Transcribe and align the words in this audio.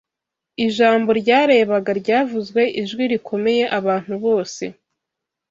Ijambo 0.65 1.09
ryarebaga 1.21 1.91
ryavuzwe, 2.01 2.61
ijwi 2.81 3.03
rikomeye 3.11 3.63
abantu 3.79 4.13
bose 4.23 4.63